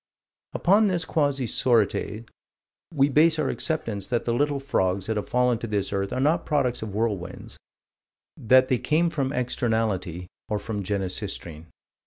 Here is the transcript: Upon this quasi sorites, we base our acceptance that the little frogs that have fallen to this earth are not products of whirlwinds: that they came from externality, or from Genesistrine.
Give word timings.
Upon 0.53 0.87
this 0.87 1.05
quasi 1.05 1.45
sorites, 1.45 2.25
we 2.91 3.07
base 3.07 3.37
our 3.37 3.49
acceptance 3.49 4.07
that 4.09 4.25
the 4.25 4.33
little 4.33 4.59
frogs 4.59 5.05
that 5.05 5.15
have 5.15 5.29
fallen 5.29 5.59
to 5.59 5.67
this 5.67 5.93
earth 5.93 6.11
are 6.11 6.19
not 6.19 6.43
products 6.43 6.81
of 6.81 6.95
whirlwinds: 6.95 7.59
that 8.35 8.67
they 8.67 8.79
came 8.79 9.11
from 9.11 9.31
externality, 9.31 10.25
or 10.49 10.57
from 10.57 10.81
Genesistrine. 10.81 11.67